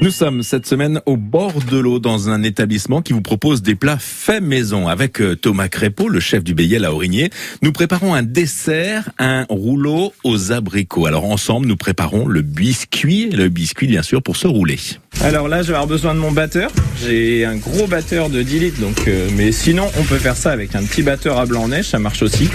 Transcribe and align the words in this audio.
Nous 0.00 0.10
sommes 0.12 0.44
cette 0.44 0.64
semaine 0.64 1.00
au 1.06 1.16
bord 1.16 1.54
de 1.68 1.76
l'eau 1.76 1.98
dans 1.98 2.30
un 2.30 2.44
établissement 2.44 3.02
qui 3.02 3.12
vous 3.12 3.20
propose 3.20 3.62
des 3.62 3.74
plats 3.74 3.98
faits 3.98 4.40
maison. 4.42 4.86
Avec 4.86 5.20
euh, 5.20 5.34
Thomas 5.34 5.68
Crépeau, 5.68 6.08
le 6.08 6.20
chef 6.20 6.44
du 6.44 6.54
Béliel 6.54 6.84
à 6.84 6.92
Aurigné, 6.92 7.30
nous 7.62 7.72
préparons 7.72 8.14
un 8.14 8.22
dessert, 8.22 9.10
un 9.18 9.44
rouleau 9.48 10.12
aux 10.22 10.52
abricots. 10.52 11.06
Alors 11.06 11.24
ensemble, 11.24 11.66
nous 11.66 11.76
préparons 11.76 12.28
le 12.28 12.42
biscuit, 12.42 13.30
le 13.30 13.48
biscuit 13.48 13.88
bien 13.88 14.02
sûr 14.02 14.22
pour 14.22 14.36
se 14.36 14.46
rouler. 14.46 14.78
Alors 15.24 15.48
là, 15.48 15.62
je 15.62 15.68
vais 15.68 15.74
avoir 15.74 15.88
besoin 15.88 16.14
de 16.14 16.20
mon 16.20 16.30
batteur. 16.30 16.70
J'ai 17.04 17.44
un 17.44 17.56
gros 17.56 17.88
batteur 17.88 18.30
de 18.30 18.40
10 18.42 18.58
litres, 18.60 18.80
donc 18.80 19.08
euh, 19.08 19.28
mais 19.36 19.50
sinon, 19.50 19.88
on 19.98 20.04
peut 20.04 20.16
faire 20.16 20.36
ça 20.36 20.52
avec 20.52 20.76
un 20.76 20.82
petit 20.84 21.02
batteur 21.02 21.38
à 21.38 21.46
blanc-neige, 21.46 21.86
ça 21.86 21.98
marche 21.98 22.22
aussi. 22.22 22.48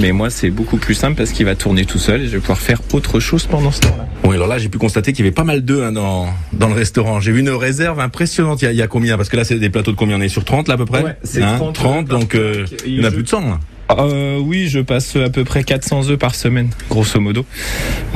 Mais 0.00 0.10
moi, 0.10 0.28
c'est 0.28 0.50
beaucoup 0.50 0.76
plus 0.76 0.94
simple 0.94 1.16
parce 1.16 1.30
qu'il 1.30 1.46
va 1.46 1.54
tourner 1.54 1.84
tout 1.84 1.98
seul 1.98 2.22
et 2.22 2.26
je 2.26 2.32
vais 2.32 2.38
pouvoir 2.40 2.58
faire 2.58 2.80
autre 2.94 3.20
chose 3.20 3.46
pendant 3.46 3.70
ce 3.70 3.80
temps-là. 3.80 4.06
Oui, 4.24 4.34
alors 4.34 4.48
là, 4.48 4.58
j'ai 4.58 4.68
pu 4.68 4.78
constater 4.78 5.12
qu'il 5.12 5.24
y 5.24 5.28
avait 5.28 5.34
pas 5.34 5.44
mal 5.44 5.64
d'œufs 5.64 5.84
hein, 5.84 5.92
dans, 5.92 6.26
dans 6.52 6.68
le 6.68 6.74
restaurant. 6.74 7.20
J'ai 7.20 7.30
vu 7.32 7.40
une 7.40 7.50
réserve 7.50 8.00
impressionnante. 8.00 8.60
Il 8.62 8.64
y 8.64 8.68
a, 8.68 8.72
il 8.72 8.78
y 8.78 8.82
a 8.82 8.88
combien? 8.88 9.16
Parce 9.16 9.28
que 9.28 9.36
là, 9.36 9.44
c'est 9.44 9.56
des 9.58 9.70
plateaux 9.70 9.92
de 9.92 9.96
combien? 9.96 10.16
On 10.18 10.20
est 10.20 10.28
sur 10.28 10.44
30 10.44 10.66
là 10.68 10.74
à 10.74 10.76
peu 10.78 10.86
près? 10.86 11.02
Ouais, 11.02 11.16
c'est 11.22 11.42
Hein, 11.42 11.56
30, 11.58 11.74
30 11.74 12.04
donc 12.06 12.34
euh, 12.34 12.64
il 12.86 12.98
y 12.98 13.00
en 13.00 13.04
a 13.04 13.10
plus 13.12 13.22
de 13.22 13.28
100. 13.28 13.40
là. 13.40 13.60
Euh, 13.98 14.38
oui, 14.38 14.68
je 14.68 14.80
passe 14.80 15.16
à 15.16 15.30
peu 15.30 15.44
près 15.44 15.64
400 15.64 16.10
œufs 16.10 16.18
par 16.18 16.34
semaine, 16.34 16.68
grosso 16.88 17.20
modo. 17.20 17.44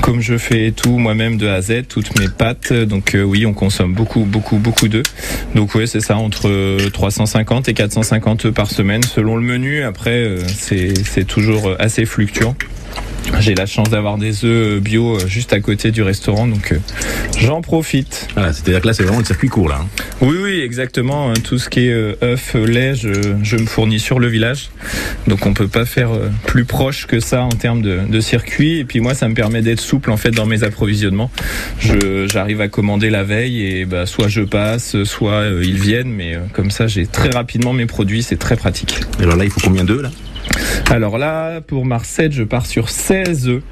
Comme 0.02 0.20
je 0.20 0.38
fais 0.38 0.70
tout 0.70 0.98
moi-même 0.98 1.36
de 1.36 1.48
A 1.48 1.54
à 1.54 1.60
Z, 1.62 1.88
toutes 1.88 2.18
mes 2.18 2.28
pâtes, 2.28 2.72
donc 2.72 3.14
euh, 3.14 3.22
oui, 3.22 3.46
on 3.46 3.54
consomme 3.54 3.94
beaucoup, 3.94 4.24
beaucoup, 4.24 4.58
beaucoup 4.58 4.88
d'œufs. 4.88 5.04
Donc 5.54 5.74
oui, 5.74 5.88
c'est 5.88 6.00
ça, 6.00 6.16
entre 6.16 6.48
euh, 6.48 6.90
350 6.90 7.68
et 7.68 7.74
450 7.74 8.46
œufs 8.46 8.54
par 8.54 8.70
semaine, 8.70 9.02
selon 9.02 9.36
le 9.36 9.42
menu. 9.42 9.82
Après, 9.82 10.24
euh, 10.24 10.42
c'est 10.48 11.24
toujours 11.26 11.68
euh, 11.68 11.76
assez 11.78 12.04
fluctuant. 12.04 12.54
J'ai 13.40 13.54
la 13.54 13.66
chance 13.66 13.90
d'avoir 13.90 14.16
des 14.16 14.44
œufs 14.44 14.80
bio 14.80 15.16
euh, 15.16 15.26
juste 15.26 15.52
à 15.52 15.60
côté 15.60 15.90
du 15.90 16.02
restaurant, 16.02 16.46
donc 16.46 16.72
euh, 16.72 16.78
j'en 17.38 17.60
profite. 17.62 18.28
Voilà, 18.34 18.52
c'est-à-dire 18.52 18.80
que 18.80 18.86
là, 18.86 18.92
c'est 18.94 19.02
vraiment 19.02 19.18
le 19.18 19.24
circuit 19.24 19.48
court 19.48 19.68
là. 19.68 19.80
hein. 19.82 19.86
Oui, 20.20 20.36
oui, 20.42 20.60
exactement. 20.60 21.30
hein, 21.30 21.34
Tout 21.42 21.58
ce 21.58 21.68
qui 21.68 21.88
est 21.88 21.92
euh, 21.92 22.14
œufs, 22.22 22.54
lait, 22.54 22.94
je, 22.94 23.34
je 23.42 23.56
me 23.56 23.66
fournis 23.66 23.98
sur 23.98 24.18
le 24.20 24.28
village. 24.28 24.70
Donc 25.26 25.44
on 25.46 25.52
peut 25.52 25.68
pas 25.68 25.84
faire 25.84 26.12
euh, 26.12 26.28
plus 26.46 26.64
proche 26.64 27.06
que 27.06 27.18
ça 27.20 27.42
en 27.42 27.48
termes 27.50 27.82
de, 27.82 28.00
de 28.08 28.20
circuit. 28.20 28.78
Et 28.78 28.84
puis 28.84 29.00
moi, 29.00 29.14
ça 29.14 29.28
me 29.28 29.34
permet 29.34 29.62
d'être 29.62 29.80
souple 29.80 30.10
en 30.10 30.16
fait 30.16 30.30
dans 30.30 30.46
mes 30.46 30.62
approvisionnements. 30.62 31.30
Je 31.80 32.26
J'arrive 32.28 32.60
à 32.60 32.68
commander 32.68 33.10
la 33.10 33.24
veille 33.24 33.62
et 33.66 33.84
bah, 33.84 34.06
soit 34.06 34.28
je 34.28 34.42
passe, 34.42 35.02
soit 35.04 35.32
euh, 35.42 35.62
ils 35.64 35.78
viennent. 35.78 36.10
Mais 36.12 36.34
euh, 36.34 36.38
comme 36.52 36.70
ça, 36.70 36.86
j'ai 36.86 37.06
très 37.06 37.30
rapidement 37.30 37.72
mes 37.72 37.86
produits. 37.86 38.22
C'est 38.22 38.38
très 38.38 38.56
pratique. 38.56 39.00
Et 39.18 39.24
alors 39.24 39.36
là, 39.36 39.44
il 39.44 39.50
faut 39.50 39.60
combien 39.60 39.84
d'œufs 39.84 40.02
là? 40.02 40.10
Alors 40.90 41.18
là, 41.18 41.60
pour 41.60 41.84
ma 41.84 41.98
recette, 41.98 42.32
je 42.32 42.42
pars 42.44 42.66
sur 42.66 42.88
16 42.88 43.48
œufs. 43.48 43.62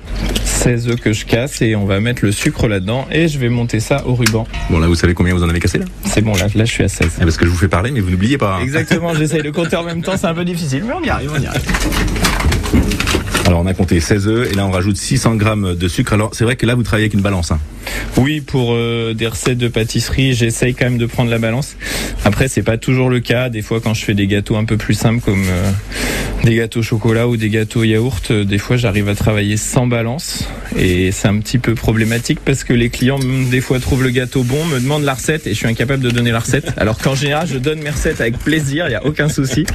16 0.45 0.89
œufs 0.89 1.01
que 1.01 1.13
je 1.13 1.25
casse 1.25 1.61
et 1.63 1.75
on 1.77 1.85
va 1.87 1.99
mettre 2.01 2.25
le 2.25 2.31
sucre 2.33 2.69
là-dedans 2.69 3.07
et 3.11 3.27
je 3.29 3.39
vais 3.39 3.49
monter 3.49 3.81
ça 3.81 4.07
au 4.07 4.15
ruban. 4.15 4.47
Bon 4.71 4.79
là, 4.79 4.87
vous 4.87 4.95
savez 4.95 5.13
combien 5.15 5.35
vous 5.35 5.43
en 5.43 5.49
avez 5.49 5.59
cassé 5.61 5.79
là? 5.79 5.85
C'est 6.05 6.21
bon, 6.21 6.35
là, 6.35 6.47
là 6.55 6.65
je 6.65 6.73
suis 6.73 6.85
à 6.85 6.89
16. 6.89 7.19
Eh, 7.21 7.25
Parce 7.25 7.37
que 7.37 7.45
je 7.47 7.51
vous 7.51 7.57
fais 7.57 7.69
parler, 7.69 7.91
mais 7.91 8.01
vous 8.01 8.11
n'oubliez 8.11 8.39
pas. 8.39 8.57
hein. 8.57 8.61
Exactement, 8.63 9.13
j'essaye 9.15 9.43
de 9.43 9.51
compter 9.51 9.77
en 9.77 9.83
même 9.85 10.03
temps, 10.03 10.17
c'est 10.17 10.27
un 10.27 10.35
peu 10.35 10.45
difficile, 10.45 10.85
mais 10.87 10.93
on 10.95 11.03
y 11.03 11.11
arrive, 11.11 11.33
on 11.37 11.41
y 11.41 11.47
arrive. 11.47 11.63
Alors 13.47 13.61
on 13.61 13.67
a 13.67 13.75
compté 13.75 14.01
16 14.01 14.29
œufs 14.29 14.53
et 14.53 14.55
là 14.55 14.67
on 14.67 14.71
rajoute 14.71 14.97
600 14.97 15.37
grammes 15.37 15.75
de 15.75 15.89
sucre. 15.89 16.13
Alors 16.15 16.31
c'est 16.35 16.45
vrai 16.45 16.57
que 16.57 16.65
là 16.67 16.75
vous 16.75 16.83
travaillez 16.83 17.05
avec 17.05 17.15
une 17.15 17.21
balance. 17.21 17.51
hein. 17.51 17.59
Oui, 18.17 18.41
pour 18.41 18.73
euh, 18.75 19.15
des 19.15 19.27
recettes 19.27 19.59
de 19.59 19.69
pâtisserie, 19.69 20.35
j'essaye 20.35 20.75
quand 20.75 20.85
même 20.85 20.99
de 20.99 21.07
prendre 21.07 21.31
la 21.31 21.39
balance. 21.39 21.77
Après, 22.25 22.47
c'est 22.49 22.63
pas 22.63 22.79
toujours 22.79 23.09
le 23.11 23.21
cas. 23.21 23.49
Des 23.49 23.63
fois, 23.63 23.81
quand 23.81 23.95
je 23.95 24.05
fais 24.05 24.15
des 24.15 24.27
gâteaux 24.27 24.57
un 24.57 24.65
peu 24.65 24.77
plus 24.77 24.95
simples, 24.95 25.23
comme 25.25 25.43
euh, 25.49 25.71
des 26.45 26.55
gâteaux 26.57 26.81
au 26.81 26.83
chocolat 26.83 27.27
ou 27.27 27.37
des 27.37 27.49
gâteaux 27.49 27.83
yaourt, 27.85 28.31
euh, 28.31 28.45
des 28.45 28.59
fois, 28.59 28.77
j'arrive 28.77 29.09
à 29.09 29.15
travailler 29.15 29.57
sans 29.57 29.87
balance. 29.87 30.47
Et 30.79 31.11
c'est 31.11 31.29
un 31.29 31.39
petit 31.39 31.59
peu 31.59 31.75
problématique 31.75 32.39
parce 32.45 32.65
que 32.65 32.73
les 32.73 32.89
clients, 32.91 33.19
des 33.51 33.61
fois, 33.61 33.81
trouvent 33.81 34.05
le 34.05 34.11
gâteau 34.11 34.43
bon, 34.43 34.65
me 34.67 34.79
demandent 34.79 35.05
la 35.05 35.15
recette 35.15 35.47
et 35.47 35.51
je 35.51 35.57
suis 35.57 35.67
incapable 35.67 36.03
de 36.03 36.11
donner 36.11 36.31
la 36.31 36.41
recette. 36.41 36.73
Alors 36.77 36.99
qu'en 36.99 37.15
général, 37.15 37.49
je 37.51 37.59
donne 37.59 37.81
mes 37.83 37.91
recettes 37.91 38.21
avec 38.21 38.39
plaisir, 38.39 38.87
il 38.89 38.93
y 38.93 38.97
a 38.97 39.05
aucun 39.05 39.29
souci. 39.29 39.67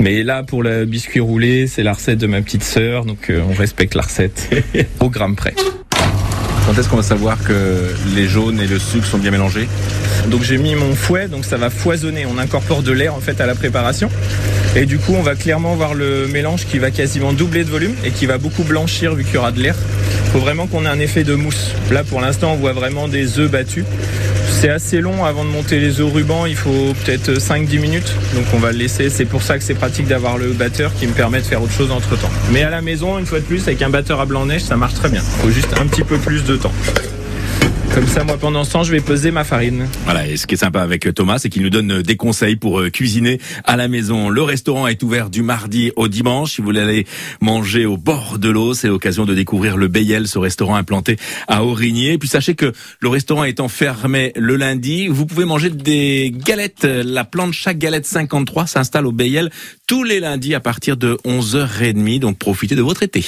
Mais 0.00 0.22
là, 0.22 0.42
pour 0.44 0.62
le 0.62 0.84
biscuit 0.84 1.20
roulé, 1.20 1.66
c'est 1.66 1.82
la 1.82 1.92
recette 1.94 2.18
de 2.18 2.26
ma 2.26 2.40
petite 2.42 2.62
sœur, 2.64 3.04
euh, 3.30 3.42
on 3.48 3.54
respecte 3.54 3.94
la 3.94 4.02
recette 4.08 4.48
au 5.00 5.10
gramme 5.10 5.36
près. 5.36 5.54
Quand 6.66 6.76
est-ce 6.76 6.88
qu'on 6.88 6.96
va 6.96 7.02
savoir 7.02 7.38
que 7.44 7.94
les 8.14 8.26
jaunes 8.26 8.60
et 8.60 8.66
le 8.66 8.78
sucre 8.80 9.06
sont 9.06 9.18
bien 9.18 9.30
mélangés? 9.30 9.68
Donc 10.28 10.42
j'ai 10.42 10.58
mis 10.58 10.74
mon 10.74 10.96
fouet, 10.96 11.28
donc 11.28 11.44
ça 11.44 11.56
va 11.56 11.70
foisonner. 11.70 12.26
On 12.26 12.38
incorpore 12.38 12.82
de 12.82 12.90
l'air 12.90 13.14
en 13.14 13.20
fait 13.20 13.40
à 13.40 13.46
la 13.46 13.54
préparation. 13.54 14.10
Et 14.74 14.84
du 14.84 14.98
coup, 14.98 15.14
on 15.16 15.22
va 15.22 15.36
clairement 15.36 15.76
voir 15.76 15.94
le 15.94 16.26
mélange 16.26 16.66
qui 16.66 16.78
va 16.78 16.90
quasiment 16.90 17.32
doubler 17.32 17.64
de 17.64 17.70
volume 17.70 17.94
et 18.04 18.10
qui 18.10 18.26
va 18.26 18.36
beaucoup 18.36 18.64
blanchir 18.64 19.14
vu 19.14 19.24
qu'il 19.24 19.34
y 19.34 19.38
aura 19.38 19.52
de 19.52 19.60
l'air. 19.60 19.76
Il 20.26 20.30
faut 20.32 20.38
vraiment 20.40 20.66
qu'on 20.66 20.84
ait 20.84 20.88
un 20.88 20.98
effet 20.98 21.22
de 21.22 21.34
mousse. 21.34 21.70
Là, 21.92 22.02
pour 22.02 22.20
l'instant, 22.20 22.52
on 22.52 22.56
voit 22.56 22.72
vraiment 22.72 23.06
des 23.06 23.38
œufs 23.38 23.50
battus. 23.50 23.84
C'est 24.58 24.70
assez 24.70 25.02
long 25.02 25.22
avant 25.26 25.44
de 25.44 25.50
monter 25.50 25.78
les 25.78 26.00
œufs 26.00 26.10
ruban, 26.10 26.46
il 26.46 26.56
faut 26.56 26.94
peut-être 27.04 27.32
5-10 27.32 27.78
minutes. 27.78 28.14
Donc 28.34 28.46
on 28.54 28.58
va 28.58 28.72
le 28.72 28.78
laisser. 28.78 29.10
C'est 29.10 29.26
pour 29.26 29.42
ça 29.42 29.58
que 29.58 29.64
c'est 29.64 29.74
pratique 29.74 30.06
d'avoir 30.06 30.38
le 30.38 30.52
batteur 30.52 30.94
qui 30.94 31.06
me 31.06 31.12
permet 31.12 31.40
de 31.40 31.44
faire 31.44 31.62
autre 31.62 31.74
chose 31.74 31.90
entre 31.90 32.18
temps. 32.18 32.30
Mais 32.52 32.62
à 32.62 32.70
la 32.70 32.80
maison, 32.80 33.18
une 33.18 33.26
fois 33.26 33.40
de 33.40 33.44
plus, 33.44 33.68
avec 33.68 33.82
un 33.82 33.90
batteur 33.90 34.18
à 34.18 34.24
blanc-neige, 34.24 34.62
ça 34.62 34.76
marche 34.78 34.94
très 34.94 35.10
bien. 35.10 35.20
Il 35.20 35.42
faut 35.42 35.50
juste 35.50 35.74
un 35.78 35.86
petit 35.86 36.04
peu 36.04 36.16
plus 36.16 36.42
de 36.42 36.56
temps. 36.56 36.72
Comme 37.96 38.08
ça, 38.08 38.24
moi, 38.24 38.36
pendant 38.36 38.62
ce 38.62 38.72
temps, 38.72 38.82
je 38.82 38.92
vais 38.92 39.00
peser 39.00 39.30
ma 39.30 39.42
farine. 39.42 39.88
Voilà, 40.04 40.26
et 40.26 40.36
ce 40.36 40.46
qui 40.46 40.52
est 40.52 40.58
sympa 40.58 40.82
avec 40.82 41.14
Thomas, 41.14 41.38
c'est 41.38 41.48
qu'il 41.48 41.62
nous 41.62 41.70
donne 41.70 42.02
des 42.02 42.16
conseils 42.16 42.56
pour 42.56 42.78
euh, 42.78 42.90
cuisiner 42.90 43.40
à 43.64 43.78
la 43.78 43.88
maison. 43.88 44.28
Le 44.28 44.42
restaurant 44.42 44.86
est 44.86 45.02
ouvert 45.02 45.30
du 45.30 45.42
mardi 45.42 45.92
au 45.96 46.06
dimanche. 46.06 46.52
Si 46.52 46.60
vous 46.60 46.66
voulez 46.66 46.82
aller 46.82 47.06
manger 47.40 47.86
au 47.86 47.96
bord 47.96 48.38
de 48.38 48.50
l'eau, 48.50 48.74
c'est 48.74 48.88
l'occasion 48.88 49.24
de 49.24 49.32
découvrir 49.32 49.78
le 49.78 49.88
Bayel, 49.88 50.28
ce 50.28 50.38
restaurant 50.38 50.76
implanté 50.76 51.16
à 51.48 51.64
Aurigné. 51.64 52.12
Et 52.12 52.18
puis 52.18 52.28
sachez 52.28 52.54
que 52.54 52.70
le 53.00 53.08
restaurant 53.08 53.44
étant 53.44 53.68
fermé 53.68 54.32
le 54.36 54.56
lundi, 54.56 55.08
vous 55.08 55.24
pouvez 55.24 55.46
manger 55.46 55.70
des 55.70 56.34
galettes. 56.36 56.84
La 56.84 57.24
plancha 57.24 57.72
galette 57.72 58.04
53 58.04 58.66
s'installe 58.66 59.06
au 59.06 59.12
Bayel 59.12 59.50
tous 59.86 60.04
les 60.04 60.20
lundis 60.20 60.54
à 60.54 60.60
partir 60.60 60.98
de 60.98 61.16
11h30. 61.24 62.18
Donc 62.18 62.36
profitez 62.36 62.74
de 62.74 62.82
votre 62.82 63.02
été. 63.02 63.24